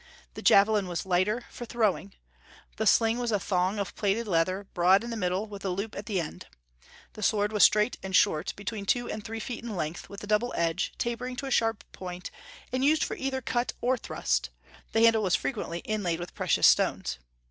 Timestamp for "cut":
13.43-13.73